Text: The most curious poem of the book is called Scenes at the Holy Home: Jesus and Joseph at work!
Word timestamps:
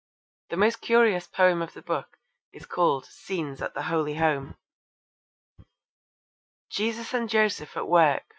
The 0.49 0.57
most 0.57 0.81
curious 0.81 1.27
poem 1.27 1.61
of 1.61 1.73
the 1.75 1.83
book 1.83 2.17
is 2.51 2.65
called 2.65 3.05
Scenes 3.05 3.61
at 3.61 3.75
the 3.75 3.83
Holy 3.83 4.15
Home: 4.15 4.55
Jesus 6.71 7.13
and 7.13 7.29
Joseph 7.29 7.77
at 7.77 7.87
work! 7.87 8.23